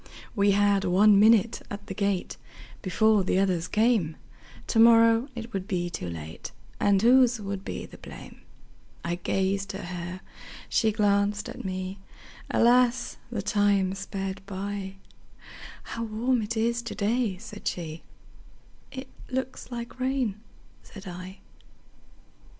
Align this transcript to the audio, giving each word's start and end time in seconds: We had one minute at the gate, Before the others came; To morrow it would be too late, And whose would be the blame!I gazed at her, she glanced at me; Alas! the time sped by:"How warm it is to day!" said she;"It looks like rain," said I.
We 0.35 0.49
had 0.53 0.83
one 0.83 1.19
minute 1.19 1.61
at 1.69 1.85
the 1.85 1.93
gate, 1.93 2.35
Before 2.81 3.23
the 3.23 3.37
others 3.37 3.67
came; 3.67 4.15
To 4.65 4.79
morrow 4.79 5.27
it 5.35 5.53
would 5.53 5.67
be 5.67 5.91
too 5.91 6.09
late, 6.09 6.51
And 6.79 6.99
whose 6.99 7.39
would 7.39 7.63
be 7.63 7.85
the 7.85 7.99
blame!I 7.99 9.13
gazed 9.13 9.75
at 9.75 9.85
her, 9.89 10.21
she 10.67 10.91
glanced 10.91 11.49
at 11.49 11.63
me; 11.63 11.99
Alas! 12.49 13.17
the 13.29 13.43
time 13.43 13.93
sped 13.93 14.41
by:"How 14.47 16.05
warm 16.05 16.41
it 16.41 16.57
is 16.57 16.81
to 16.81 16.95
day!" 16.95 17.37
said 17.37 17.67
she;"It 17.67 19.07
looks 19.29 19.69
like 19.71 19.99
rain," 19.99 20.39
said 20.81 21.05
I. 21.07 21.41